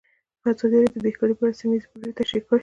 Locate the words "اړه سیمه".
1.45-1.73